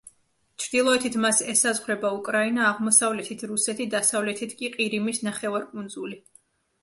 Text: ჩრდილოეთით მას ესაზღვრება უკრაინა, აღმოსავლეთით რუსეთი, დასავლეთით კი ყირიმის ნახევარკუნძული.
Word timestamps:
ჩრდილოეთით 0.61 1.17
მას 1.25 1.41
ესაზღვრება 1.51 2.11
უკრაინა, 2.19 2.63
აღმოსავლეთით 2.69 3.45
რუსეთი, 3.51 3.87
დასავლეთით 3.93 4.55
კი 4.63 4.71
ყირიმის 4.77 5.21
ნახევარკუნძული. 5.29 6.19